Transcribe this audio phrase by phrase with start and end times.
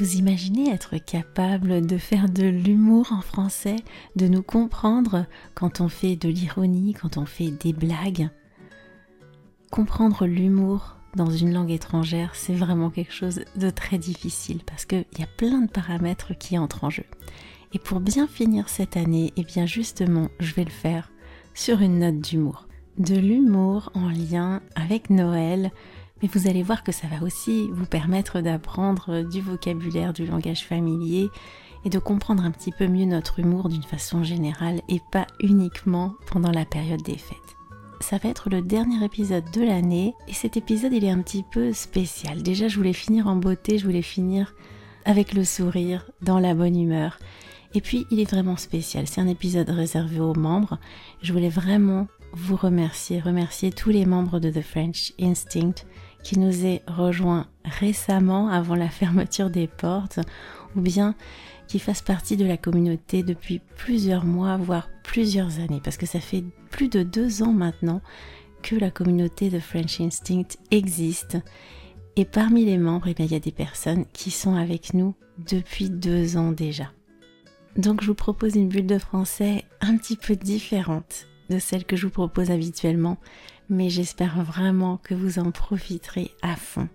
[0.00, 3.76] Imaginez être capable de faire de l'humour en français,
[4.16, 8.30] de nous comprendre quand on fait de l'ironie, quand on fait des blagues?
[9.70, 15.04] Comprendre l'humour dans une langue étrangère, c'est vraiment quelque chose de très difficile parce qu'il
[15.18, 17.04] y a plein de paramètres qui entrent en jeu.
[17.74, 21.12] Et pour bien finir cette année, et eh bien justement, je vais le faire
[21.52, 22.68] sur une note d'humour.
[22.96, 25.70] De l'humour en lien avec Noël,
[26.22, 30.64] mais vous allez voir que ça va aussi vous permettre d'apprendre du vocabulaire, du langage
[30.64, 31.28] familier
[31.84, 36.14] et de comprendre un petit peu mieux notre humour d'une façon générale et pas uniquement
[36.26, 37.56] pendant la période des fêtes.
[38.00, 41.42] Ça va être le dernier épisode de l'année et cet épisode il est un petit
[41.42, 42.42] peu spécial.
[42.42, 44.54] Déjà je voulais finir en beauté, je voulais finir
[45.04, 47.18] avec le sourire, dans la bonne humeur.
[47.74, 50.78] Et puis il est vraiment spécial, c'est un épisode réservé aux membres.
[51.22, 55.84] Je voulais vraiment vous remercier, remercier tous les membres de The French Instinct
[56.22, 60.20] qui nous ait rejoint récemment avant la fermeture des portes
[60.76, 61.14] ou bien
[61.66, 66.18] qui fasse partie de la communauté depuis plusieurs mois, voire plusieurs années, parce que ça
[66.18, 68.00] fait plus de deux ans maintenant
[68.62, 71.38] que la communauté de French Instinct existe.
[72.16, 75.90] Et parmi les membres, eh il y a des personnes qui sont avec nous depuis
[75.90, 76.90] deux ans déjà.
[77.76, 81.96] Donc je vous propose une bulle de français un petit peu différente de celle que
[81.96, 83.16] je vous propose habituellement,
[83.70, 86.88] mais j'espère vraiment que vous en profiterez à fond.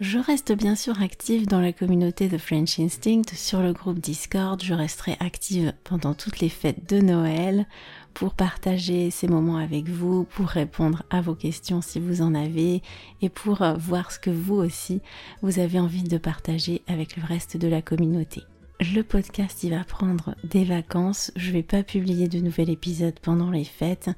[0.00, 4.62] Je reste bien sûr active dans la communauté de French Instinct sur le groupe Discord.
[4.62, 7.66] Je resterai active pendant toutes les fêtes de Noël
[8.14, 12.80] pour partager ces moments avec vous, pour répondre à vos questions si vous en avez
[13.22, 15.00] et pour voir ce que vous aussi
[15.42, 18.44] vous avez envie de partager avec le reste de la communauté.
[18.80, 23.50] Le podcast il va prendre des vacances, je vais pas publier de nouvel épisode pendant
[23.50, 24.08] les fêtes.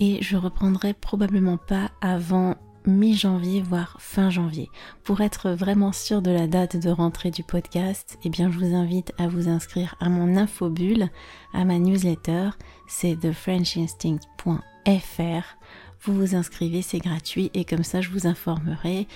[0.00, 4.68] Et je reprendrai probablement pas avant mi-janvier voire fin janvier.
[5.04, 8.74] Pour être vraiment sûr de la date de rentrée du podcast, eh bien je vous
[8.74, 11.08] invite à vous inscrire à mon infobulle,
[11.54, 12.50] à ma newsletter,
[12.88, 15.56] c'est thefrenchinstinct.fr.
[16.00, 17.52] Vous vous inscrivez, c'est gratuit.
[17.54, 19.06] Et comme ça je vous informerai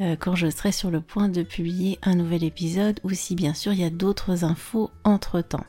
[0.00, 3.54] euh, quand je serai sur le point de publier un nouvel épisode ou si bien
[3.54, 5.64] sûr il y a d'autres infos entre temps.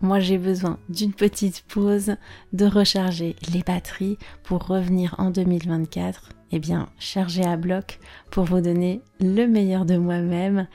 [0.00, 2.16] Moi j'ai besoin d'une petite pause,
[2.52, 7.98] de recharger les batteries pour revenir en 2024, eh bien charger à bloc
[8.30, 10.66] pour vous donner le meilleur de moi-même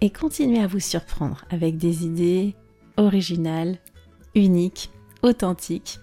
[0.00, 2.54] et continuer à vous surprendre avec des idées
[2.96, 3.78] originales,
[4.34, 4.90] uniques,
[5.22, 5.98] authentiques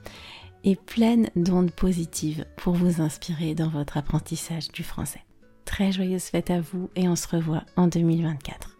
[0.63, 5.21] et pleines d'ondes positives pour vous inspirer dans votre apprentissage du français.
[5.73, 8.72] Très joyeuse fête à vous et on se revoit en 2024.